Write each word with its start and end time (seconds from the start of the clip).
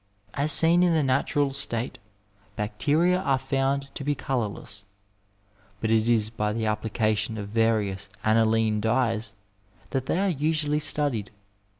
As 0.33 0.51
seen 0.51 0.81
in 0.81 0.93
the 0.93 1.03
natural 1.03 1.51
state 1.51 1.99
bacteria 2.55 3.21
are 3.21 3.37
found 3.37 3.93
to 3.93 4.03
be 4.03 4.15
colourless, 4.15 4.83
but 5.79 5.91
it 5.91 6.09
is 6.09 6.31
by 6.31 6.53
the 6.53 6.65
application 6.65 7.37
of 7.37 7.49
various 7.49 8.09
aniline 8.23 8.81
dyes 8.81 9.35
that 9.91 10.07
they 10.07 10.17
are 10.17 10.27
usually 10.29 10.79
studied. 10.79 11.29